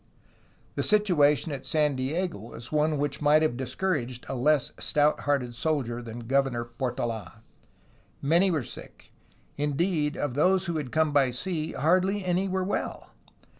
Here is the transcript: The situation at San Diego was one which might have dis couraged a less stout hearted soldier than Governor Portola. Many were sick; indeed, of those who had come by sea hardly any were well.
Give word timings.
The 0.73 0.81
situation 0.81 1.51
at 1.51 1.63
San 1.67 1.95
Diego 1.95 2.39
was 2.39 2.71
one 2.71 2.97
which 2.97 3.21
might 3.21 3.43
have 3.43 3.55
dis 3.55 3.75
couraged 3.75 4.25
a 4.27 4.33
less 4.33 4.71
stout 4.79 5.19
hearted 5.19 5.53
soldier 5.53 6.01
than 6.01 6.21
Governor 6.21 6.65
Portola. 6.65 7.43
Many 8.19 8.49
were 8.49 8.63
sick; 8.63 9.11
indeed, 9.57 10.17
of 10.17 10.33
those 10.33 10.65
who 10.65 10.77
had 10.77 10.91
come 10.91 11.11
by 11.13 11.29
sea 11.29 11.73
hardly 11.73 12.25
any 12.25 12.47
were 12.47 12.63
well. 12.63 13.11